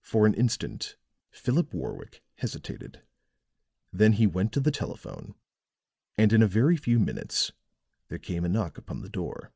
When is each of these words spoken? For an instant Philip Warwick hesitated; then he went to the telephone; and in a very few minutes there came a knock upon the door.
For 0.00 0.24
an 0.24 0.32
instant 0.32 0.96
Philip 1.30 1.74
Warwick 1.74 2.22
hesitated; 2.36 3.02
then 3.92 4.14
he 4.14 4.26
went 4.26 4.54
to 4.54 4.60
the 4.60 4.70
telephone; 4.70 5.34
and 6.16 6.32
in 6.32 6.42
a 6.42 6.46
very 6.48 6.78
few 6.78 6.98
minutes 6.98 7.52
there 8.08 8.18
came 8.18 8.46
a 8.46 8.48
knock 8.48 8.78
upon 8.78 9.02
the 9.02 9.10
door. 9.10 9.52